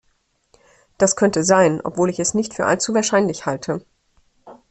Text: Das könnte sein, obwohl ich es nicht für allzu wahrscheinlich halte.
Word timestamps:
Das 0.97 1.15
könnte 1.15 1.43
sein, 1.43 1.79
obwohl 1.83 2.09
ich 2.09 2.17
es 2.19 2.33
nicht 2.33 2.55
für 2.55 2.65
allzu 2.65 2.95
wahrscheinlich 2.95 3.45
halte. 3.45 3.85